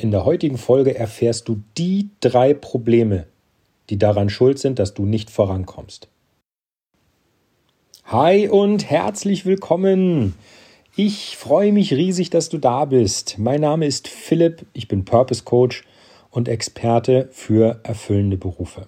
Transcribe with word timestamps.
In 0.00 0.12
der 0.12 0.24
heutigen 0.24 0.56
Folge 0.56 0.94
erfährst 0.94 1.46
du 1.46 1.60
die 1.76 2.08
drei 2.20 2.54
Probleme, 2.54 3.26
die 3.90 3.98
daran 3.98 4.30
schuld 4.30 4.58
sind, 4.58 4.78
dass 4.78 4.94
du 4.94 5.04
nicht 5.04 5.28
vorankommst. 5.28 6.08
Hi 8.06 8.48
und 8.48 8.88
herzlich 8.88 9.44
willkommen. 9.44 10.36
Ich 10.96 11.36
freue 11.36 11.74
mich 11.74 11.92
riesig, 11.92 12.30
dass 12.30 12.48
du 12.48 12.56
da 12.56 12.86
bist. 12.86 13.36
Mein 13.36 13.60
Name 13.60 13.84
ist 13.84 14.08
Philipp, 14.08 14.64
ich 14.72 14.88
bin 14.88 15.04
Purpose 15.04 15.44
Coach 15.44 15.84
und 16.30 16.48
Experte 16.48 17.28
für 17.30 17.80
erfüllende 17.82 18.38
Berufe. 18.38 18.86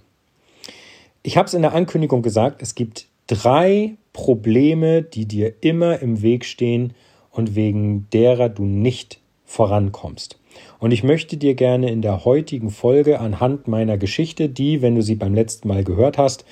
Ich 1.23 1.37
habe 1.37 1.47
es 1.47 1.53
in 1.53 1.61
der 1.61 1.75
Ankündigung 1.75 2.23
gesagt, 2.23 2.63
es 2.63 2.75
gibt 2.75 3.07
drei 3.27 3.99
Probleme, 4.15 5.03
die 5.03 5.27
dir 5.27 5.57
immer 5.61 5.99
im 5.99 6.23
Weg 6.23 6.47
stehen 6.47 6.95
und 7.31 7.55
wegen 7.55 8.09
derer 8.15 8.49
du 8.49 8.65
nicht 8.65 9.21
vorankommst. 9.45 10.39
Und 10.79 10.93
ich 10.93 11.03
möchte 11.05 11.37
dir 11.37 11.55
gerne 11.55 11.91
in 11.91 12.03
der 12.03 12.25
heutigen 12.25 12.71
Folge 12.71 13.21
anhand 13.21 13.69
meiner 13.69 13.99
Geschichte, 13.99 14.49
die, 14.49 14.83
wenn 14.83 14.95
du 14.95 15.03
sie 15.03 15.15
beim 15.15 15.35
letzten 15.35 15.69
Mal 15.69 15.85
gehört 15.85 16.19
hast, 16.19 16.45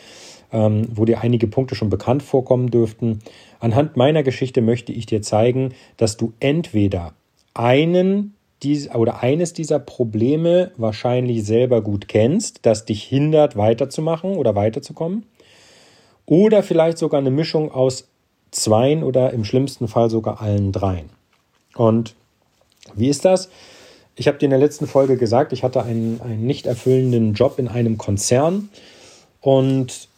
ähm, 0.53 0.89
wo 0.93 1.05
dir 1.05 1.21
einige 1.21 1.47
Punkte 1.47 1.75
schon 1.75 1.91
bekannt 1.91 2.23
vorkommen 2.23 2.71
dürften, 2.71 3.21
anhand 3.59 3.97
meiner 3.97 4.23
Geschichte 4.23 4.63
möchte 4.63 4.93
ich 4.93 5.07
dir 5.07 5.23
zeigen, 5.23 5.75
dass 5.97 6.17
du 6.17 6.33
entweder 6.41 7.15
einen 7.55 8.35
dies, 8.63 8.95
oder 8.95 9.23
eines 9.23 9.53
dieser 9.53 9.79
Probleme 9.79 10.73
wahrscheinlich 10.77 11.45
selber 11.45 11.81
gut 11.83 12.09
kennst, 12.09 12.67
das 12.67 12.85
dich 12.85 13.03
hindert, 13.05 13.57
weiterzumachen 13.57 14.37
oder 14.37 14.55
weiterzukommen, 14.55 15.25
oder 16.27 16.63
vielleicht 16.63 16.99
sogar 16.99 17.21
eine 17.21 17.31
Mischung 17.31 17.73
aus 17.73 18.09
zweien 18.51 19.03
oder 19.03 19.33
im 19.33 19.45
schlimmsten 19.45 19.89
Fall 19.89 20.11
sogar 20.11 20.41
allen 20.41 20.73
dreien. 20.73 21.11
Und 21.75 22.15
wie 22.95 23.09
ist 23.09 23.25
das? 23.25 23.49
Ich 24.21 24.29
habe 24.29 24.37
dir 24.37 24.45
in 24.45 24.51
der 24.51 24.59
letzten 24.59 24.87
Folge 24.87 25.17
gesagt, 25.17 25.55
ich 25.55 25.65
hatte 25.65 25.83
einen, 25.83 26.21
einen 26.21 26.45
nicht 26.45 26.67
erfüllenden 26.67 27.33
Job 27.33 27.59
in 27.59 27.69
einem 27.69 27.97
Konzern 27.97 28.69
und 29.41 30.11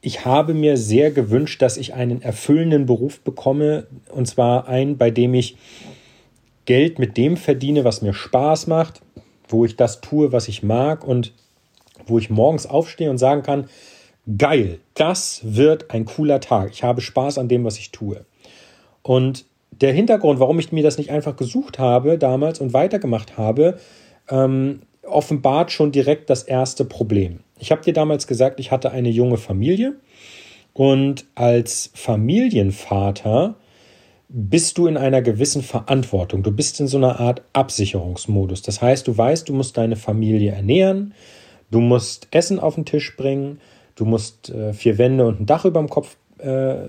ich 0.00 0.24
habe 0.24 0.54
mir 0.54 0.76
sehr 0.76 1.12
gewünscht, 1.12 1.62
dass 1.62 1.76
ich 1.76 1.94
einen 1.94 2.20
erfüllenden 2.20 2.84
Beruf 2.84 3.20
bekomme 3.20 3.86
und 4.10 4.26
zwar 4.26 4.66
einen, 4.66 4.98
bei 4.98 5.12
dem 5.12 5.34
ich 5.34 5.56
Geld 6.64 6.98
mit 6.98 7.16
dem 7.16 7.36
verdiene, 7.36 7.84
was 7.84 8.02
mir 8.02 8.12
Spaß 8.12 8.66
macht, 8.66 9.02
wo 9.46 9.64
ich 9.64 9.76
das 9.76 10.00
tue, 10.00 10.32
was 10.32 10.48
ich 10.48 10.64
mag 10.64 11.06
und 11.06 11.32
wo 12.06 12.18
ich 12.18 12.28
morgens 12.28 12.66
aufstehe 12.66 13.08
und 13.08 13.18
sagen 13.18 13.44
kann, 13.44 13.68
geil, 14.36 14.80
das 14.94 15.42
wird 15.44 15.92
ein 15.92 16.06
cooler 16.06 16.40
Tag. 16.40 16.72
Ich 16.72 16.82
habe 16.82 17.02
Spaß 17.02 17.38
an 17.38 17.46
dem, 17.46 17.62
was 17.64 17.78
ich 17.78 17.92
tue. 17.92 18.24
Und 19.04 19.44
der 19.80 19.92
Hintergrund, 19.92 20.40
warum 20.40 20.58
ich 20.58 20.72
mir 20.72 20.82
das 20.82 20.98
nicht 20.98 21.10
einfach 21.10 21.36
gesucht 21.36 21.78
habe 21.78 22.18
damals 22.18 22.60
und 22.60 22.72
weitergemacht 22.72 23.36
habe, 23.36 23.78
ähm, 24.28 24.80
offenbart 25.02 25.70
schon 25.72 25.92
direkt 25.92 26.30
das 26.30 26.42
erste 26.42 26.84
Problem. 26.84 27.40
Ich 27.58 27.70
habe 27.70 27.82
dir 27.82 27.92
damals 27.92 28.26
gesagt, 28.26 28.60
ich 28.60 28.70
hatte 28.70 28.90
eine 28.90 29.10
junge 29.10 29.36
Familie 29.36 29.96
und 30.72 31.26
als 31.34 31.90
Familienvater 31.94 33.56
bist 34.28 34.78
du 34.78 34.86
in 34.86 34.96
einer 34.96 35.22
gewissen 35.22 35.62
Verantwortung. 35.62 36.42
Du 36.42 36.50
bist 36.50 36.80
in 36.80 36.88
so 36.88 36.96
einer 36.96 37.20
Art 37.20 37.42
Absicherungsmodus. 37.52 38.62
Das 38.62 38.82
heißt, 38.82 39.06
du 39.06 39.16
weißt, 39.16 39.48
du 39.48 39.52
musst 39.52 39.76
deine 39.76 39.96
Familie 39.96 40.52
ernähren, 40.52 41.14
du 41.70 41.80
musst 41.80 42.28
Essen 42.32 42.58
auf 42.58 42.74
den 42.74 42.84
Tisch 42.84 43.16
bringen, 43.16 43.60
du 43.94 44.04
musst 44.04 44.50
äh, 44.50 44.72
vier 44.72 44.98
Wände 44.98 45.26
und 45.26 45.40
ein 45.40 45.46
Dach 45.46 45.64
über 45.64 45.78
dem 45.78 45.88
Kopf 45.88 46.16
äh, 46.38 46.88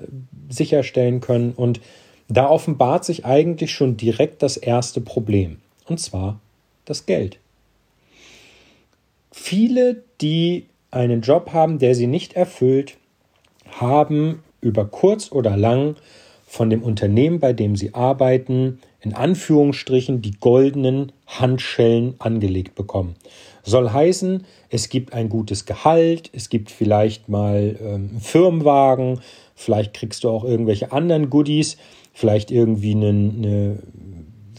sicherstellen 0.49 1.21
können 1.21 1.53
und 1.53 1.81
da 2.27 2.49
offenbart 2.49 3.05
sich 3.05 3.25
eigentlich 3.25 3.71
schon 3.71 3.97
direkt 3.97 4.41
das 4.41 4.57
erste 4.57 5.01
Problem, 5.01 5.57
und 5.87 5.99
zwar 5.99 6.39
das 6.85 7.05
Geld. 7.05 7.39
Viele, 9.31 10.03
die 10.21 10.65
einen 10.91 11.21
Job 11.21 11.51
haben, 11.53 11.77
der 11.77 11.93
sie 11.93 12.07
nicht 12.07 12.33
erfüllt, 12.33 12.97
haben 13.79 14.43
über 14.61 14.85
kurz 14.85 15.31
oder 15.31 15.57
lang 15.57 15.95
von 16.47 16.69
dem 16.69 16.83
Unternehmen, 16.83 17.39
bei 17.39 17.53
dem 17.53 17.75
sie 17.75 17.93
arbeiten, 17.93 18.79
in 19.01 19.13
Anführungsstrichen 19.13 20.21
die 20.21 20.31
goldenen 20.39 21.11
Handschellen 21.27 22.15
angelegt 22.19 22.75
bekommen. 22.75 23.15
Soll 23.63 23.91
heißen, 23.91 24.45
es 24.69 24.89
gibt 24.89 25.13
ein 25.13 25.29
gutes 25.29 25.65
Gehalt, 25.65 26.29
es 26.33 26.49
gibt 26.49 26.71
vielleicht 26.71 27.29
mal 27.29 27.75
ähm, 27.79 28.09
einen 28.11 28.21
Firmenwagen, 28.21 29.21
vielleicht 29.53 29.93
kriegst 29.93 30.23
du 30.23 30.29
auch 30.29 30.43
irgendwelche 30.43 30.91
anderen 30.91 31.29
Goodies, 31.29 31.77
vielleicht 32.15 32.49
irgendwie 32.49 32.95
eine, 32.95 33.09
eine 33.09 33.79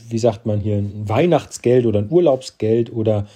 wie 0.09 0.19
sagt 0.19 0.47
man 0.47 0.61
hier, 0.61 0.77
ein 0.77 1.09
Weihnachtsgeld 1.09 1.87
oder 1.87 2.01
ein 2.01 2.11
Urlaubsgeld 2.11 2.93
oder 2.93 3.27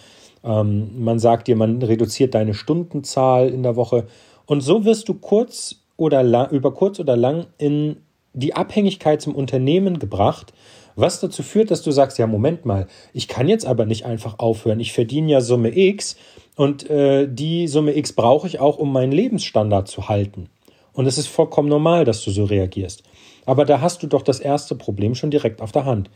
ähm, 0.44 1.02
man 1.02 1.18
sagt 1.18 1.48
dir, 1.48 1.56
man 1.56 1.82
reduziert 1.82 2.34
deine 2.34 2.54
Stundenzahl 2.54 3.48
in 3.48 3.62
der 3.62 3.76
Woche. 3.76 4.06
Und 4.46 4.60
so 4.60 4.84
wirst 4.84 5.08
du 5.08 5.14
kurz 5.14 5.76
oder 5.96 6.22
lang, 6.22 6.50
über 6.50 6.72
kurz 6.72 7.00
oder 7.00 7.16
lang 7.16 7.46
in 7.58 7.96
die 8.32 8.54
Abhängigkeit 8.54 9.20
zum 9.20 9.34
Unternehmen 9.34 9.98
gebracht, 9.98 10.52
was 10.96 11.20
dazu 11.20 11.42
führt, 11.42 11.70
dass 11.70 11.82
du 11.82 11.90
sagst, 11.90 12.18
ja, 12.18 12.26
Moment 12.26 12.66
mal, 12.66 12.86
ich 13.14 13.26
kann 13.26 13.48
jetzt 13.48 13.66
aber 13.66 13.86
nicht 13.86 14.04
einfach 14.04 14.38
aufhören. 14.38 14.80
Ich 14.80 14.92
verdiene 14.92 15.32
ja 15.32 15.40
Summe 15.40 15.76
X 15.76 16.16
und 16.56 16.88
äh, 16.90 17.26
die 17.26 17.68
Summe 17.68 17.96
X 17.96 18.12
brauche 18.12 18.46
ich 18.46 18.60
auch, 18.60 18.76
um 18.76 18.92
meinen 18.92 19.12
Lebensstandard 19.12 19.88
zu 19.88 20.08
halten. 20.08 20.50
Und 20.92 21.06
es 21.06 21.16
ist 21.16 21.28
vollkommen 21.28 21.68
normal, 21.68 22.04
dass 22.04 22.22
du 22.22 22.30
so 22.30 22.44
reagierst. 22.44 23.02
Aber 23.46 23.64
da 23.64 23.80
hast 23.80 24.02
du 24.02 24.06
doch 24.06 24.22
das 24.22 24.40
erste 24.40 24.74
Problem 24.74 25.14
schon 25.14 25.30
direkt 25.30 25.60
auf 25.60 25.72
der 25.72 25.84
Hand. 25.84 26.10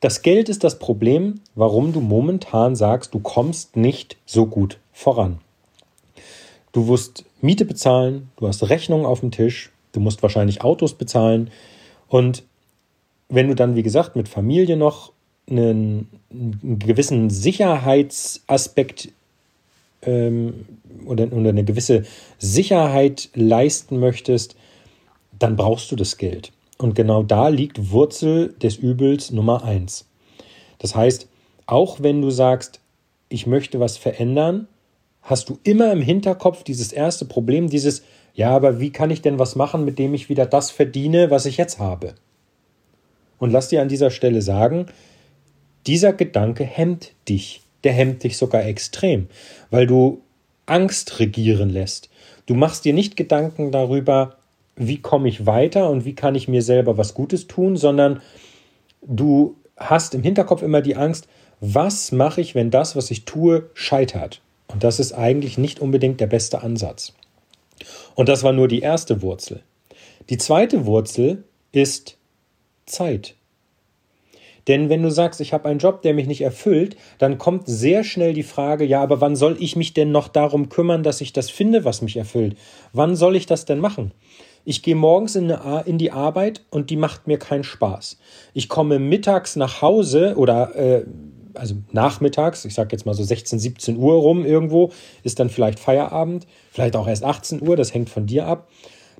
Das 0.00 0.22
Geld 0.22 0.48
ist 0.48 0.64
das 0.64 0.78
Problem, 0.78 1.40
warum 1.54 1.92
du 1.92 2.00
momentan 2.00 2.76
sagst, 2.76 3.14
du 3.14 3.20
kommst 3.20 3.76
nicht 3.76 4.16
so 4.26 4.46
gut 4.46 4.78
voran. 4.92 5.38
Du 6.72 6.82
musst 6.82 7.24
Miete 7.40 7.64
bezahlen, 7.64 8.30
du 8.36 8.48
hast 8.48 8.68
Rechnungen 8.68 9.06
auf 9.06 9.20
dem 9.20 9.30
Tisch, 9.30 9.70
du 9.92 10.00
musst 10.00 10.22
wahrscheinlich 10.22 10.62
Autos 10.62 10.94
bezahlen 10.94 11.50
und 12.08 12.42
wenn 13.28 13.48
du 13.48 13.54
dann, 13.54 13.76
wie 13.76 13.82
gesagt, 13.82 14.16
mit 14.16 14.28
Familie 14.28 14.76
noch 14.76 15.12
einen, 15.48 16.08
einen 16.30 16.78
gewissen 16.78 17.30
Sicherheitsaspekt 17.30 19.10
ähm, 20.02 20.66
oder, 21.06 21.32
oder 21.32 21.50
eine 21.50 21.64
gewisse 21.64 22.04
Sicherheit 22.38 23.30
leisten 23.34 23.98
möchtest, 23.98 24.56
dann 25.38 25.56
brauchst 25.56 25.90
du 25.90 25.96
das 25.96 26.16
Geld. 26.16 26.52
Und 26.78 26.94
genau 26.94 27.22
da 27.22 27.48
liegt 27.48 27.90
Wurzel 27.90 28.54
des 28.62 28.76
Übels 28.76 29.30
Nummer 29.30 29.64
eins. 29.64 30.08
Das 30.78 30.94
heißt, 30.94 31.28
auch 31.66 32.00
wenn 32.00 32.20
du 32.20 32.30
sagst, 32.30 32.80
ich 33.28 33.46
möchte 33.46 33.80
was 33.80 33.96
verändern, 33.96 34.68
hast 35.22 35.48
du 35.48 35.58
immer 35.64 35.92
im 35.92 36.02
Hinterkopf 36.02 36.62
dieses 36.62 36.92
erste 36.92 37.24
Problem, 37.24 37.68
dieses, 37.68 38.02
ja, 38.34 38.50
aber 38.50 38.80
wie 38.80 38.90
kann 38.90 39.10
ich 39.10 39.22
denn 39.22 39.38
was 39.38 39.56
machen, 39.56 39.84
mit 39.84 39.98
dem 39.98 40.14
ich 40.14 40.28
wieder 40.28 40.46
das 40.46 40.70
verdiene, 40.70 41.30
was 41.30 41.46
ich 41.46 41.56
jetzt 41.56 41.78
habe? 41.78 42.14
Und 43.38 43.50
lass 43.50 43.68
dir 43.68 43.82
an 43.82 43.88
dieser 43.88 44.10
Stelle 44.10 44.42
sagen, 44.42 44.86
dieser 45.86 46.12
Gedanke 46.12 46.64
hemmt 46.64 47.12
dich. 47.28 47.62
Der 47.82 47.92
hemmt 47.92 48.24
dich 48.24 48.38
sogar 48.38 48.64
extrem, 48.64 49.28
weil 49.70 49.86
du 49.86 50.22
Angst 50.64 51.20
regieren 51.20 51.68
lässt. 51.68 52.08
Du 52.46 52.54
machst 52.54 52.84
dir 52.86 52.94
nicht 52.94 53.16
Gedanken 53.16 53.72
darüber, 53.72 54.36
wie 54.76 55.00
komme 55.00 55.28
ich 55.28 55.46
weiter 55.46 55.90
und 55.90 56.04
wie 56.04 56.14
kann 56.14 56.34
ich 56.34 56.48
mir 56.48 56.62
selber 56.62 56.96
was 56.98 57.14
Gutes 57.14 57.46
tun, 57.46 57.76
sondern 57.76 58.20
du 59.02 59.56
hast 59.76 60.14
im 60.14 60.22
Hinterkopf 60.22 60.62
immer 60.62 60.80
die 60.80 60.96
Angst, 60.96 61.28
was 61.60 62.12
mache 62.12 62.40
ich, 62.40 62.54
wenn 62.54 62.70
das, 62.70 62.96
was 62.96 63.10
ich 63.10 63.24
tue, 63.24 63.70
scheitert. 63.74 64.40
Und 64.66 64.84
das 64.84 65.00
ist 65.00 65.12
eigentlich 65.12 65.58
nicht 65.58 65.80
unbedingt 65.80 66.20
der 66.20 66.26
beste 66.26 66.62
Ansatz. 66.62 67.14
Und 68.14 68.28
das 68.28 68.42
war 68.42 68.52
nur 68.52 68.68
die 68.68 68.80
erste 68.80 69.22
Wurzel. 69.22 69.62
Die 70.30 70.38
zweite 70.38 70.86
Wurzel 70.86 71.44
ist 71.72 72.16
Zeit. 72.86 73.34
Denn 74.68 74.88
wenn 74.88 75.02
du 75.02 75.10
sagst, 75.10 75.40
ich 75.40 75.52
habe 75.52 75.68
einen 75.68 75.78
Job, 75.78 76.00
der 76.02 76.14
mich 76.14 76.26
nicht 76.26 76.40
erfüllt, 76.40 76.96
dann 77.18 77.36
kommt 77.36 77.64
sehr 77.66 78.02
schnell 78.02 78.32
die 78.32 78.42
Frage, 78.42 78.84
ja, 78.84 79.02
aber 79.02 79.20
wann 79.20 79.36
soll 79.36 79.56
ich 79.60 79.76
mich 79.76 79.92
denn 79.92 80.10
noch 80.10 80.28
darum 80.28 80.70
kümmern, 80.70 81.02
dass 81.02 81.20
ich 81.20 81.34
das 81.34 81.50
finde, 81.50 81.84
was 81.84 82.00
mich 82.00 82.16
erfüllt? 82.16 82.56
Wann 82.92 83.14
soll 83.14 83.36
ich 83.36 83.44
das 83.44 83.66
denn 83.66 83.78
machen? 83.78 84.12
Ich 84.64 84.82
gehe 84.82 84.94
morgens 84.94 85.36
in, 85.36 85.50
in, 85.84 85.98
die 85.98 86.10
Arbeit 86.10 86.62
und 86.70 86.90
die 86.90 86.96
macht 86.96 87.26
mir 87.26 87.38
keinen 87.38 87.64
Spaß. 87.64 88.18
Ich 88.54 88.68
komme 88.68 88.98
mittags 88.98 89.56
nach 89.56 89.82
Hause 89.82 90.34
oder 90.36 90.74
äh, 90.74 91.04
also 91.54 91.76
nachmittags, 91.92 92.64
ich 92.64 92.74
sage 92.74 92.90
jetzt 92.92 93.06
mal 93.06 93.14
so 93.14 93.22
16, 93.22 93.58
17 93.58 93.96
Uhr 93.96 94.14
rum 94.14 94.44
irgendwo, 94.44 94.90
ist 95.22 95.38
dann 95.38 95.50
vielleicht 95.50 95.78
Feierabend, 95.78 96.46
vielleicht 96.70 96.96
auch 96.96 97.06
erst 97.06 97.24
18 97.24 97.66
Uhr, 97.66 97.76
das 97.76 97.94
hängt 97.94 98.10
von 98.10 98.26
dir 98.26 98.46
ab. 98.46 98.68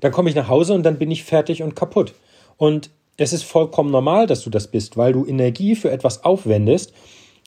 Dann 0.01 0.13
komme 0.13 0.29
ich 0.29 0.35
nach 0.35 0.49
Hause 0.49 0.75
und 0.75 0.83
dann 0.83 0.99
bin 0.99 1.11
ich 1.11 1.25
fertig 1.25 1.63
und 1.63 1.77
kaputt. 1.77 2.15
Und 2.57 2.91
es 3.17 3.33
ist 3.33 3.45
vollkommen 3.45 3.91
normal, 3.91 4.27
dass 4.27 4.43
du 4.43 4.51
das 4.51 4.69
bist, 4.69 4.97
weil 4.97 5.13
du 5.13 5.25
Energie 5.25 5.77
für 5.77 5.91
etwas 5.91 6.25
aufwendest, 6.25 6.93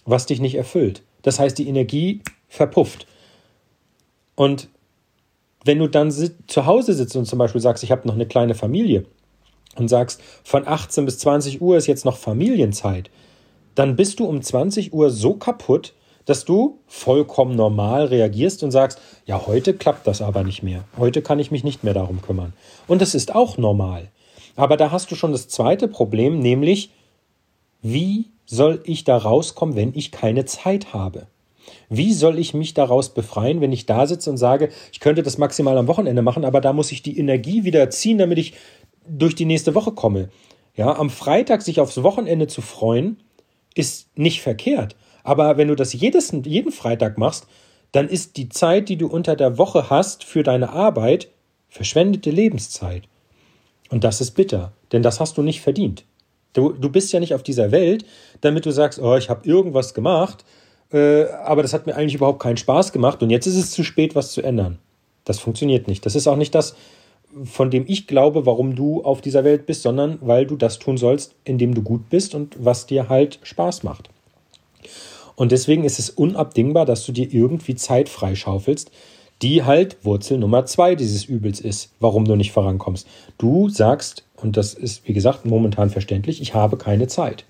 was 0.05 0.25
dich 0.25 0.39
nicht 0.39 0.55
erfüllt. 0.55 1.03
Das 1.21 1.39
heißt, 1.39 1.57
die 1.57 1.67
Energie 1.67 2.21
verpufft. 2.47 3.05
Und 4.35 4.69
wenn 5.67 5.79
du 5.79 5.87
dann 5.87 6.11
zu 6.11 6.65
Hause 6.65 6.93
sitzt 6.93 7.15
und 7.15 7.25
zum 7.25 7.39
Beispiel 7.39 7.61
sagst, 7.61 7.83
ich 7.83 7.91
habe 7.91 8.07
noch 8.07 8.15
eine 8.15 8.25
kleine 8.25 8.55
Familie 8.55 9.05
und 9.75 9.89
sagst, 9.89 10.21
von 10.43 10.67
18 10.67 11.05
bis 11.05 11.19
20 11.19 11.61
Uhr 11.61 11.77
ist 11.77 11.87
jetzt 11.87 12.05
noch 12.05 12.17
Familienzeit, 12.17 13.11
dann 13.75 13.95
bist 13.95 14.19
du 14.19 14.25
um 14.25 14.41
20 14.41 14.93
Uhr 14.93 15.11
so 15.11 15.35
kaputt, 15.35 15.93
dass 16.25 16.45
du 16.45 16.79
vollkommen 16.87 17.55
normal 17.55 18.05
reagierst 18.05 18.63
und 18.63 18.71
sagst, 18.71 18.99
ja, 19.25 19.45
heute 19.45 19.73
klappt 19.73 20.07
das 20.07 20.21
aber 20.21 20.43
nicht 20.43 20.63
mehr. 20.63 20.83
Heute 20.97 21.21
kann 21.21 21.39
ich 21.39 21.51
mich 21.51 21.63
nicht 21.63 21.83
mehr 21.83 21.93
darum 21.93 22.21
kümmern. 22.21 22.53
Und 22.87 23.01
das 23.01 23.15
ist 23.15 23.35
auch 23.35 23.57
normal. 23.57 24.09
Aber 24.55 24.75
da 24.75 24.91
hast 24.91 25.11
du 25.11 25.15
schon 25.15 25.31
das 25.31 25.47
zweite 25.47 25.87
Problem, 25.87 26.39
nämlich, 26.39 26.91
wie 27.81 28.25
soll 28.45 28.81
ich 28.83 29.03
da 29.03 29.15
rauskommen, 29.17 29.75
wenn 29.75 29.93
ich 29.93 30.11
keine 30.11 30.45
Zeit 30.45 30.93
habe? 30.93 31.27
Wie 31.89 32.13
soll 32.13 32.39
ich 32.39 32.53
mich 32.53 32.73
daraus 32.73 33.13
befreien, 33.13 33.61
wenn 33.61 33.71
ich 33.71 33.85
da 33.85 34.05
sitze 34.07 34.29
und 34.29 34.37
sage, 34.37 34.69
ich 34.91 34.99
könnte 34.99 35.23
das 35.23 35.37
maximal 35.37 35.77
am 35.77 35.87
Wochenende 35.87 36.21
machen, 36.21 36.45
aber 36.45 36.61
da 36.61 36.73
muss 36.73 36.91
ich 36.91 37.01
die 37.01 37.17
Energie 37.17 37.63
wieder 37.63 37.89
ziehen, 37.89 38.17
damit 38.17 38.37
ich 38.37 38.53
durch 39.07 39.35
die 39.35 39.45
nächste 39.45 39.75
Woche 39.75 39.91
komme. 39.91 40.29
Ja, 40.75 40.95
am 40.97 41.09
Freitag 41.09 41.61
sich 41.61 41.79
aufs 41.79 42.03
Wochenende 42.03 42.47
zu 42.47 42.61
freuen, 42.61 43.17
ist 43.73 44.17
nicht 44.17 44.41
verkehrt. 44.41 44.95
Aber 45.23 45.57
wenn 45.57 45.67
du 45.67 45.75
das 45.75 45.93
jedes, 45.93 46.31
jeden 46.45 46.71
Freitag 46.71 47.17
machst, 47.17 47.47
dann 47.91 48.07
ist 48.07 48.37
die 48.37 48.49
Zeit, 48.49 48.89
die 48.89 48.97
du 48.97 49.07
unter 49.07 49.35
der 49.35 49.57
Woche 49.57 49.89
hast 49.89 50.23
für 50.23 50.43
deine 50.43 50.69
Arbeit, 50.69 51.29
verschwendete 51.69 52.31
Lebenszeit. 52.31 53.03
Und 53.89 54.03
das 54.03 54.21
ist 54.21 54.31
bitter, 54.31 54.73
denn 54.91 55.03
das 55.03 55.19
hast 55.19 55.37
du 55.37 55.41
nicht 55.41 55.61
verdient. 55.61 56.05
Du, 56.53 56.71
du 56.71 56.89
bist 56.89 57.13
ja 57.13 57.19
nicht 57.19 57.33
auf 57.33 57.43
dieser 57.43 57.71
Welt, 57.71 58.05
damit 58.41 58.65
du 58.65 58.71
sagst, 58.71 58.99
oh, 58.99 59.15
ich 59.15 59.29
habe 59.29 59.47
irgendwas 59.47 59.93
gemacht, 59.93 60.43
aber 60.91 61.61
das 61.61 61.73
hat 61.73 61.85
mir 61.85 61.95
eigentlich 61.95 62.15
überhaupt 62.15 62.41
keinen 62.41 62.57
Spaß 62.57 62.93
gemacht 62.93 63.21
und 63.21 63.29
jetzt 63.29 63.45
ist 63.45 63.57
es 63.57 63.71
zu 63.71 63.83
spät, 63.83 64.15
was 64.15 64.31
zu 64.31 64.41
ändern. 64.41 64.79
Das 65.25 65.39
funktioniert 65.39 65.87
nicht. 65.87 66.05
Das 66.05 66.15
ist 66.15 66.27
auch 66.27 66.37
nicht 66.37 66.55
das, 66.55 66.75
von 67.43 67.69
dem 67.69 67.83
ich 67.87 68.07
glaube, 68.07 68.45
warum 68.45 68.75
du 68.75 69.03
auf 69.03 69.21
dieser 69.21 69.43
Welt 69.43 69.65
bist, 69.65 69.81
sondern 69.81 70.17
weil 70.21 70.45
du 70.45 70.55
das 70.55 70.79
tun 70.79 70.97
sollst, 70.97 71.35
indem 71.43 71.73
du 71.73 71.81
gut 71.81 72.09
bist 72.09 72.33
und 72.33 72.55
was 72.57 72.85
dir 72.85 73.09
halt 73.09 73.39
Spaß 73.43 73.83
macht. 73.83 74.09
Und 75.35 75.51
deswegen 75.51 75.83
ist 75.83 75.99
es 75.99 76.09
unabdingbar, 76.09 76.85
dass 76.85 77.05
du 77.05 77.11
dir 77.11 77.31
irgendwie 77.31 77.75
Zeit 77.75 78.09
freischaufelst, 78.09 78.91
die 79.41 79.63
halt 79.63 79.97
Wurzel 80.03 80.39
Nummer 80.39 80.65
zwei 80.65 80.95
dieses 80.95 81.25
Übels 81.25 81.59
ist, 81.59 81.91
warum 81.99 82.25
du 82.25 82.35
nicht 82.35 82.51
vorankommst. 82.51 83.07
Du 83.37 83.69
sagst, 83.69 84.23
und 84.37 84.57
das 84.57 84.73
ist 84.73 85.07
wie 85.07 85.13
gesagt 85.13 85.45
momentan 85.45 85.89
verständlich, 85.89 86.41
ich 86.41 86.53
habe 86.53 86.77
keine 86.77 87.07
Zeit. 87.07 87.45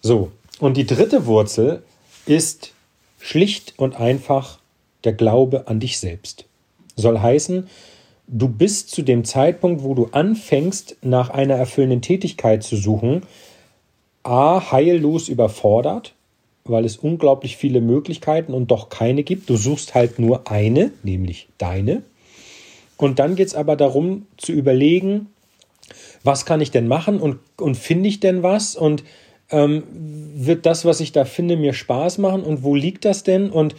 So, 0.00 0.32
und 0.60 0.76
die 0.76 0.86
dritte 0.86 1.26
Wurzel 1.26 1.82
ist 2.26 2.72
schlicht 3.20 3.74
und 3.76 3.96
einfach 3.96 4.58
der 5.04 5.12
Glaube 5.12 5.68
an 5.68 5.80
dich 5.80 5.98
selbst. 5.98 6.46
Soll 6.96 7.18
heißen, 7.18 7.68
du 8.28 8.48
bist 8.48 8.90
zu 8.90 9.02
dem 9.02 9.24
Zeitpunkt, 9.24 9.82
wo 9.82 9.94
du 9.94 10.06
anfängst, 10.12 10.96
nach 11.02 11.30
einer 11.30 11.54
erfüllenden 11.54 12.02
Tätigkeit 12.02 12.62
zu 12.62 12.76
suchen, 12.76 13.22
a 14.22 14.70
heillos 14.70 15.28
überfordert 15.28 16.14
weil 16.64 16.84
es 16.84 16.96
unglaublich 16.96 17.56
viele 17.56 17.80
Möglichkeiten 17.80 18.54
und 18.54 18.70
doch 18.70 18.88
keine 18.88 19.22
gibt. 19.22 19.50
Du 19.50 19.56
suchst 19.56 19.94
halt 19.94 20.18
nur 20.18 20.50
eine, 20.50 20.92
nämlich 21.02 21.48
deine. 21.58 22.02
Und 22.96 23.18
dann 23.18 23.34
geht 23.34 23.48
es 23.48 23.54
aber 23.54 23.76
darum 23.76 24.26
zu 24.36 24.52
überlegen, 24.52 25.26
was 26.22 26.46
kann 26.46 26.60
ich 26.60 26.70
denn 26.70 26.86
machen 26.86 27.20
und, 27.20 27.40
und 27.56 27.76
finde 27.76 28.08
ich 28.08 28.20
denn 28.20 28.42
was 28.42 28.76
und 28.76 29.02
ähm, 29.52 29.84
wird 30.34 30.66
das, 30.66 30.84
was 30.84 31.00
ich 31.00 31.12
da 31.12 31.24
finde, 31.24 31.56
mir 31.56 31.72
Spaß 31.72 32.18
machen 32.18 32.42
und 32.42 32.62
wo 32.62 32.74
liegt 32.74 33.04
das 33.04 33.22
denn 33.22 33.50
und 33.50 33.74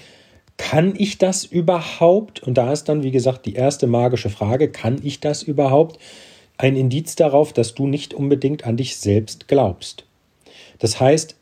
kann 0.58 0.94
ich 0.98 1.18
das 1.18 1.46
überhaupt? 1.46 2.42
Und 2.44 2.58
da 2.58 2.72
ist 2.72 2.86
dann, 2.86 3.04
wie 3.04 3.12
gesagt, 3.12 3.46
die 3.46 3.56
erste 3.56 3.88
magische 3.88 4.30
Frage, 4.30 4.70
kann 4.70 5.00
ich 5.04 5.20
das 5.20 5.44
überhaupt? 5.44 6.00
Ein 6.58 6.76
Indiz 6.76 7.16
darauf, 7.16 7.54
dass 7.54 7.74
du 7.74 7.88
nicht 7.88 8.14
unbedingt 8.14 8.66
an 8.66 8.78
dich 8.78 8.98
selbst 8.98 9.48
glaubst. 9.48 10.06
Das 10.80 11.00
heißt, 11.00 11.36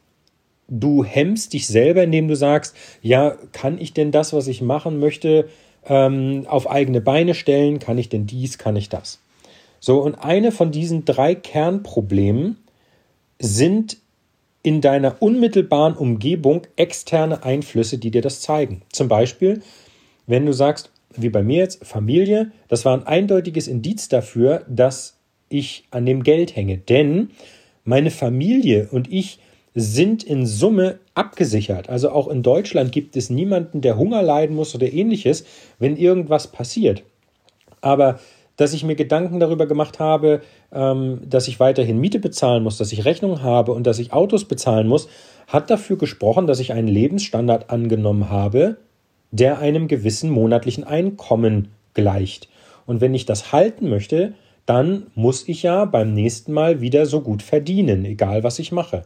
du 0.70 1.04
hemmst 1.04 1.54
dich 1.54 1.68
selber, 1.68 2.04
indem 2.04 2.30
du 2.30 2.36
sagst, 2.36 2.76
ja, 3.02 3.36
kann 3.52 3.78
ich 3.80 3.94
denn 3.94 4.12
das, 4.12 4.32
was 4.34 4.48
ich 4.48 4.62
machen 4.62 5.00
möchte, 5.00 5.50
ähm, 5.86 6.46
auf 6.48 6.70
eigene 6.70 7.02
Beine 7.02 7.36
stellen? 7.36 7.80
Kann 7.80 7.98
ich 7.98 8.08
denn 8.08 8.26
dies? 8.26 8.58
Kann 8.58 8.78
ich 8.78 8.88
das? 8.88 9.20
So, 9.80 10.00
und 10.02 10.16
eine 10.16 10.52
von 10.52 10.72
diesen 10.72 11.06
drei 11.06 11.36
Kernproblemen 11.36 12.58
sind 13.40 13.98
in 14.64 14.82
deiner 14.82 15.22
unmittelbaren 15.22 15.96
Umgebung 15.96 16.62
externe 16.76 17.44
Einflüsse, 17.44 17.98
die 17.98 18.12
dir 18.12 18.22
das 18.22 18.42
zeigen. 18.42 18.84
Zum 18.92 19.08
Beispiel, 19.08 19.62
wenn 20.28 20.46
du 20.46 20.54
sagst, 20.54 20.92
wie 21.16 21.30
bei 21.30 21.44
mir 21.44 21.58
jetzt, 21.58 21.86
Familie, 21.86 22.52
das 22.68 22.86
war 22.86 22.96
ein 22.96 23.08
eindeutiges 23.08 23.68
Indiz 23.68 24.08
dafür, 24.08 24.66
dass 24.70 25.18
ich 25.50 25.86
an 25.92 26.06
dem 26.06 26.24
Geld 26.24 26.56
hänge. 26.56 26.78
Denn 26.78 27.32
meine 27.84 28.12
Familie 28.12 28.88
und 28.92 29.12
ich 29.12 29.40
sind 29.74 30.24
in 30.24 30.46
Summe 30.46 31.00
abgesichert. 31.16 31.90
Also 31.90 32.12
auch 32.12 32.28
in 32.28 32.44
Deutschland 32.44 32.92
gibt 32.92 33.16
es 33.16 33.30
niemanden, 33.30 33.82
der 33.82 33.98
Hunger 33.98 34.22
leiden 34.22 34.56
muss 34.56 34.76
oder 34.76 34.92
ähnliches, 34.92 35.46
wenn 35.80 35.96
irgendwas 35.96 36.48
passiert. 36.48 37.04
Aber 37.80 38.20
dass 38.62 38.74
ich 38.74 38.84
mir 38.84 38.96
Gedanken 38.96 39.40
darüber 39.40 39.66
gemacht 39.66 40.00
habe, 40.00 40.42
ähm, 40.72 41.22
dass 41.28 41.48
ich 41.48 41.60
weiterhin 41.60 42.00
Miete 42.00 42.20
bezahlen 42.20 42.62
muss, 42.62 42.78
dass 42.78 42.92
ich 42.92 43.06
Rechnungen 43.06 43.42
habe 43.42 43.72
und 43.72 43.88
dass 43.88 43.98
ich 43.98 44.14
Autos 44.14 44.46
bezahlen 44.46 44.88
muss, 44.88 45.10
hat 45.48 45.72
dafür 45.72 45.98
gesprochen, 45.98 46.46
dass 46.46 46.60
ich 46.60 46.72
einen 46.72 46.88
Lebensstandard 46.88 47.72
angenommen 47.72 48.30
habe, 48.30 48.78
der 49.32 49.58
einem 49.58 49.88
gewissen 49.88 50.30
monatlichen 50.30 50.84
Einkommen 50.84 51.70
gleicht. 51.96 52.50
Und 52.86 53.02
wenn 53.02 53.16
ich 53.16 53.26
das 53.26 53.52
halten 53.52 53.90
möchte, 53.90 54.34
dann 54.68 55.08
muss 55.16 55.48
ich 55.48 55.64
ja 55.64 55.86
beim 55.86 56.14
nächsten 56.14 56.54
Mal 56.54 56.82
wieder 56.82 57.08
so 57.08 57.22
gut 57.22 57.42
verdienen, 57.42 58.06
egal 58.06 58.44
was 58.44 58.60
ich 58.60 58.72
mache. 58.72 59.02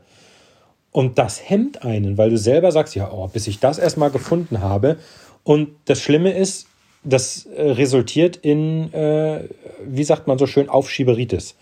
Und 0.91 1.17
das 1.17 1.49
hemmt 1.49 1.83
einen, 1.83 2.17
weil 2.17 2.29
du 2.29 2.37
selber 2.37 2.73
sagst, 2.73 2.93
ja, 2.95 3.09
oh, 3.09 3.27
bis 3.27 3.47
ich 3.47 3.59
das 3.59 3.79
erstmal 3.79 4.11
gefunden 4.11 4.59
habe. 4.59 4.97
Und 5.43 5.69
das 5.85 6.01
Schlimme 6.01 6.31
ist, 6.31 6.67
das 7.05 7.45
äh, 7.45 7.61
resultiert 7.71 8.35
in, 8.37 8.91
äh, 8.93 9.47
wie 9.85 10.03
sagt 10.03 10.27
man 10.27 10.37
so 10.37 10.47
schön, 10.47 10.69
Aufschieberitis, 10.69 11.55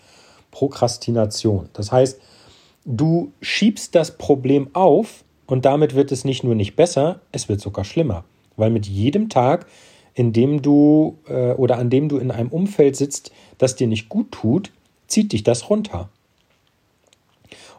Prokrastination. 0.50 1.68
Das 1.74 1.92
heißt, 1.92 2.20
du 2.84 3.32
schiebst 3.40 3.94
das 3.94 4.16
Problem 4.16 4.68
auf 4.72 5.24
und 5.46 5.64
damit 5.64 5.94
wird 5.94 6.10
es 6.12 6.24
nicht 6.24 6.42
nur 6.44 6.54
nicht 6.54 6.74
besser, 6.76 7.20
es 7.30 7.48
wird 7.48 7.60
sogar 7.60 7.84
schlimmer. 7.84 8.24
Weil 8.56 8.70
mit 8.70 8.86
jedem 8.86 9.28
Tag, 9.28 9.66
in 10.14 10.32
dem 10.32 10.62
du 10.62 11.18
äh, 11.28 11.52
oder 11.52 11.78
an 11.78 11.90
dem 11.90 12.08
du 12.08 12.18
in 12.18 12.30
einem 12.30 12.48
Umfeld 12.48 12.96
sitzt, 12.96 13.30
das 13.58 13.76
dir 13.76 13.86
nicht 13.86 14.08
gut 14.08 14.32
tut, 14.32 14.72
zieht 15.06 15.32
dich 15.32 15.42
das 15.42 15.68
runter. 15.68 16.08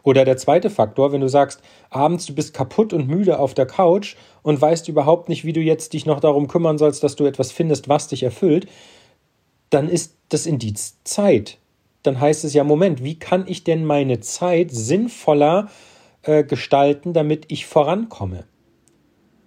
Oder 0.06 0.24
der 0.24 0.36
zweite 0.36 0.70
Faktor, 0.70 1.10
wenn 1.10 1.20
du 1.20 1.28
sagst, 1.28 1.60
abends 1.90 2.26
du 2.26 2.34
bist 2.34 2.54
kaputt 2.54 2.92
und 2.92 3.08
müde 3.08 3.40
auf 3.40 3.54
der 3.54 3.66
Couch 3.66 4.14
und 4.44 4.60
weißt 4.60 4.86
überhaupt 4.88 5.28
nicht, 5.28 5.44
wie 5.44 5.52
du 5.52 5.60
jetzt 5.60 5.94
dich 5.94 6.06
noch 6.06 6.20
darum 6.20 6.46
kümmern 6.46 6.78
sollst, 6.78 7.02
dass 7.02 7.16
du 7.16 7.26
etwas 7.26 7.50
findest, 7.50 7.88
was 7.88 8.06
dich 8.06 8.22
erfüllt, 8.22 8.68
dann 9.68 9.88
ist 9.88 10.16
das 10.28 10.46
Indiz 10.46 11.02
Zeit. 11.02 11.58
Dann 12.04 12.20
heißt 12.20 12.44
es 12.44 12.54
ja, 12.54 12.62
Moment, 12.62 13.02
wie 13.02 13.18
kann 13.18 13.48
ich 13.48 13.64
denn 13.64 13.84
meine 13.84 14.20
Zeit 14.20 14.70
sinnvoller 14.70 15.70
äh, 16.22 16.44
gestalten, 16.44 17.12
damit 17.12 17.46
ich 17.48 17.66
vorankomme? 17.66 18.44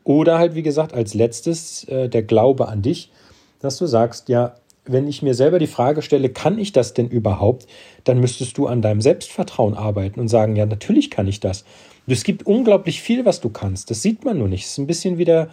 Oder 0.04 0.39
halt, 0.39 0.56
wie 0.56 0.63
gesagt, 0.63 0.94
als 0.94 1.13
letztes 1.13 1.86
äh, 1.86 2.10
der 2.10 2.24
Glaube 2.24 2.68
an 2.68 2.82
dich, 2.82 3.13
dass 3.62 3.78
du 3.78 3.86
sagst, 3.86 4.28
ja, 4.28 4.56
wenn 4.91 5.08
ich 5.08 5.22
mir 5.22 5.34
selber 5.34 5.60
die 5.60 5.67
Frage 5.67 6.01
stelle, 6.01 6.29
kann 6.29 6.58
ich 6.58 6.72
das 6.72 6.93
denn 6.93 7.08
überhaupt, 7.08 7.67
dann 8.03 8.19
müsstest 8.19 8.58
du 8.58 8.67
an 8.67 8.81
deinem 8.81 9.01
Selbstvertrauen 9.01 9.75
arbeiten 9.75 10.19
und 10.19 10.27
sagen, 10.27 10.55
ja, 10.55 10.65
natürlich 10.65 11.12
kann 11.12 11.27
ich 11.27 11.39
das. 11.39 11.63
es 12.08 12.24
gibt 12.24 12.46
unglaublich 12.46 13.01
viel, 13.01 13.25
was 13.25 13.39
du 13.39 13.50
kannst. 13.50 13.91
Das 13.91 14.01
sieht 14.01 14.25
man 14.25 14.38
nur 14.38 14.48
nicht. 14.48 14.65
Es 14.65 14.72
ist 14.72 14.77
ein 14.79 14.88
bisschen 14.88 15.17
wie 15.17 15.25
der, 15.25 15.50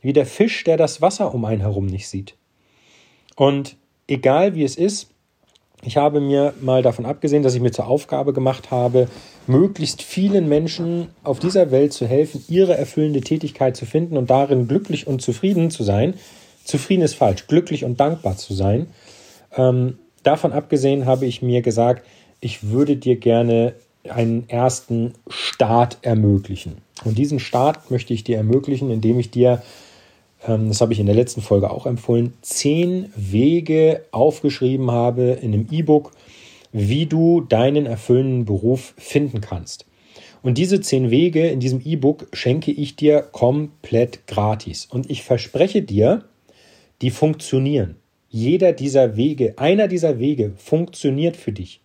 wie 0.00 0.12
der 0.12 0.26
Fisch, 0.26 0.64
der 0.64 0.76
das 0.76 1.02
Wasser 1.02 1.34
um 1.34 1.44
einen 1.44 1.60
herum 1.60 1.86
nicht 1.86 2.08
sieht. 2.08 2.34
Und 3.34 3.76
egal 4.06 4.54
wie 4.54 4.64
es 4.64 4.76
ist, 4.76 5.10
ich 5.82 5.96
habe 5.96 6.20
mir 6.20 6.54
mal 6.60 6.82
davon 6.82 7.06
abgesehen, 7.06 7.42
dass 7.42 7.54
ich 7.54 7.60
mir 7.60 7.70
zur 7.70 7.86
Aufgabe 7.86 8.32
gemacht 8.32 8.70
habe, 8.70 9.08
möglichst 9.46 10.02
vielen 10.02 10.48
Menschen 10.48 11.08
auf 11.22 11.38
dieser 11.38 11.70
Welt 11.70 11.92
zu 11.92 12.06
helfen, 12.06 12.42
ihre 12.48 12.76
erfüllende 12.76 13.20
Tätigkeit 13.20 13.76
zu 13.76 13.84
finden 13.84 14.16
und 14.16 14.30
darin 14.30 14.68
glücklich 14.68 15.06
und 15.06 15.22
zufrieden 15.22 15.70
zu 15.70 15.84
sein. 15.84 16.14
Zufrieden 16.66 17.02
ist 17.02 17.14
falsch, 17.14 17.46
glücklich 17.46 17.84
und 17.84 18.00
dankbar 18.00 18.36
zu 18.36 18.52
sein. 18.52 18.88
Ähm, 19.56 19.98
davon 20.22 20.52
abgesehen 20.52 21.06
habe 21.06 21.24
ich 21.24 21.40
mir 21.40 21.62
gesagt, 21.62 22.04
ich 22.40 22.68
würde 22.70 22.96
dir 22.96 23.16
gerne 23.16 23.74
einen 24.08 24.48
ersten 24.48 25.14
Start 25.28 25.98
ermöglichen. 26.02 26.78
Und 27.04 27.18
diesen 27.18 27.38
Start 27.38 27.90
möchte 27.90 28.12
ich 28.12 28.24
dir 28.24 28.36
ermöglichen, 28.36 28.90
indem 28.90 29.18
ich 29.18 29.30
dir, 29.30 29.62
ähm, 30.46 30.68
das 30.68 30.80
habe 30.80 30.92
ich 30.92 31.00
in 31.00 31.06
der 31.06 31.14
letzten 31.14 31.40
Folge 31.40 31.70
auch 31.70 31.86
empfohlen, 31.86 32.34
zehn 32.42 33.12
Wege 33.14 34.04
aufgeschrieben 34.10 34.90
habe 34.90 35.38
in 35.40 35.54
einem 35.54 35.68
E-Book, 35.70 36.12
wie 36.72 37.06
du 37.06 37.42
deinen 37.42 37.86
erfüllenden 37.86 38.44
Beruf 38.44 38.94
finden 38.98 39.40
kannst. 39.40 39.86
Und 40.42 40.58
diese 40.58 40.80
zehn 40.80 41.10
Wege 41.10 41.48
in 41.48 41.60
diesem 41.60 41.80
E-Book 41.84 42.28
schenke 42.32 42.70
ich 42.70 42.96
dir 42.96 43.22
komplett 43.22 44.26
gratis. 44.26 44.86
Und 44.86 45.10
ich 45.10 45.22
verspreche 45.22 45.82
dir, 45.82 46.24
die 47.02 47.10
funktionieren. 47.10 47.96
Jeder 48.28 48.72
dieser 48.72 49.16
Wege, 49.16 49.54
einer 49.56 49.88
dieser 49.88 50.18
Wege 50.18 50.52
funktioniert 50.56 51.36
für 51.36 51.52
dich. 51.52 51.80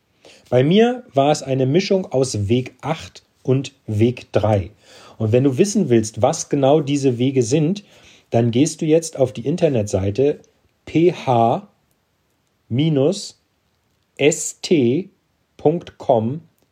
Bei 0.50 0.63
mir 0.63 1.03
war 1.13 1.32
es 1.32 1.44
eine 1.44 1.65
Mischung 1.65 2.06
aus 2.12 2.50
Weg 2.50 2.74
8 2.82 3.24
und 3.44 3.74
Weg 3.88 4.32
3. 4.34 4.72
Und 5.18 5.32
wenn 5.32 5.44
du 5.44 5.58
wissen 5.58 5.89
willst, 5.89 6.22
was 6.22 6.50
genau 6.50 6.82
diese 6.82 7.18
Wege 7.18 7.44
sind, 7.44 7.84
dann 8.32 8.51
gehst 8.51 8.82
du 8.82 8.86
jetzt 8.86 9.18
auf 9.18 9.34
die 9.34 9.46
Internetseite 9.46 10.39
ph-st.com 10.86 11.72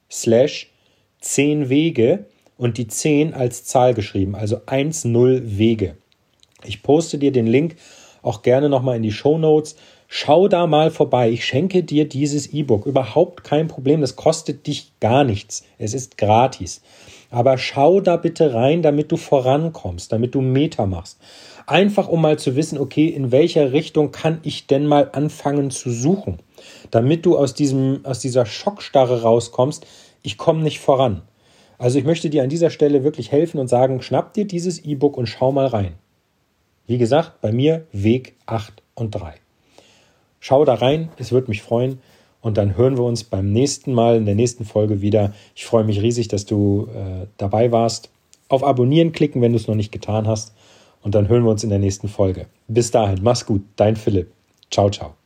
slash 0.09 0.71
10 1.21 1.69
Wege 1.69 2.25
und 2.57 2.77
die 2.77 2.87
10 2.87 3.33
als 3.33 3.65
Zahl 3.65 3.93
geschrieben, 3.93 4.35
also 4.35 4.57
1-0 4.57 5.57
Wege. 5.57 5.95
Ich 6.65 6.83
poste 6.83 7.17
dir 7.17 7.31
den 7.31 7.47
Link 7.47 7.75
auch 8.21 8.41
gerne 8.41 8.69
nochmal 8.69 8.97
in 8.97 9.03
die 9.03 9.11
Show 9.11 9.37
Notes. 9.37 9.75
Schau 10.07 10.47
da 10.47 10.65
mal 10.65 10.89
vorbei. 10.89 11.29
Ich 11.29 11.45
schenke 11.45 11.83
dir 11.83 12.07
dieses 12.07 12.47
E-Book. 12.47 12.85
Überhaupt 12.85 13.43
kein 13.43 13.67
Problem. 13.67 14.01
Das 14.01 14.15
kostet 14.15 14.65
dich 14.65 14.93
gar 14.99 15.23
nichts. 15.23 15.63
Es 15.77 15.93
ist 15.93 16.17
gratis. 16.17 16.81
Aber 17.31 17.57
schau 17.57 18.01
da 18.01 18.17
bitte 18.17 18.53
rein, 18.53 18.81
damit 18.81 19.11
du 19.11 19.17
vorankommst, 19.17 20.11
damit 20.11 20.33
du 20.33 20.41
Meta 20.41 20.87
machst. 20.87 21.19
Einfach 21.67 22.07
um 22.07 22.21
mal 22.21 22.39
zu 22.39 22.55
wissen, 22.55 22.79
okay, 22.79 23.07
in 23.07 23.31
welcher 23.31 23.71
Richtung 23.71 24.11
kann 24.11 24.39
ich 24.41 24.65
denn 24.65 24.87
mal 24.87 25.09
anfangen 25.13 25.69
zu 25.69 25.91
suchen? 25.91 26.39
Damit 26.89 27.27
du 27.27 27.37
aus, 27.37 27.53
diesem, 27.53 28.03
aus 28.03 28.19
dieser 28.19 28.47
Schockstarre 28.47 29.21
rauskommst, 29.21 29.85
ich 30.23 30.37
komme 30.37 30.63
nicht 30.63 30.79
voran. 30.79 31.21
Also 31.77 31.99
ich 31.99 32.05
möchte 32.05 32.31
dir 32.31 32.41
an 32.41 32.49
dieser 32.49 32.71
Stelle 32.71 33.03
wirklich 33.03 33.31
helfen 33.31 33.59
und 33.59 33.67
sagen, 33.67 34.01
schnapp 34.01 34.33
dir 34.33 34.45
dieses 34.45 34.83
E-Book 34.83 35.15
und 35.15 35.27
schau 35.27 35.51
mal 35.51 35.67
rein. 35.67 35.93
Wie 36.89 36.97
gesagt, 36.97 37.39
bei 37.41 37.51
mir 37.51 37.85
Weg 37.91 38.33
8 38.47 38.81
und 38.95 39.11
3. 39.11 39.35
Schau 40.39 40.65
da 40.65 40.73
rein, 40.73 41.09
es 41.19 41.31
würde 41.31 41.49
mich 41.49 41.61
freuen. 41.61 41.99
Und 42.41 42.57
dann 42.57 42.75
hören 42.75 42.97
wir 42.97 43.03
uns 43.03 43.23
beim 43.23 43.53
nächsten 43.53 43.93
Mal, 43.93 44.15
in 44.15 44.25
der 44.25 44.33
nächsten 44.33 44.65
Folge 44.65 44.99
wieder. 44.99 45.31
Ich 45.55 45.65
freue 45.65 45.83
mich 45.83 46.01
riesig, 46.01 46.29
dass 46.29 46.47
du 46.47 46.87
äh, 46.87 47.27
dabei 47.37 47.71
warst. 47.71 48.09
Auf 48.47 48.63
Abonnieren 48.63 49.11
klicken, 49.11 49.39
wenn 49.43 49.51
du 49.51 49.59
es 49.59 49.67
noch 49.67 49.75
nicht 49.75 49.91
getan 49.91 50.27
hast. 50.27 50.55
Und 51.03 51.13
dann 51.13 51.27
hören 51.27 51.43
wir 51.43 51.51
uns 51.51 51.63
in 51.63 51.69
der 51.69 51.77
nächsten 51.77 52.07
Folge. 52.07 52.47
Bis 52.67 52.89
dahin, 52.89 53.19
mach's 53.21 53.45
gut, 53.45 53.61
dein 53.75 53.95
Philipp. 53.95 54.31
Ciao, 54.71 54.89
ciao. 54.89 55.18